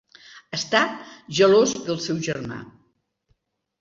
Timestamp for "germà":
2.31-2.59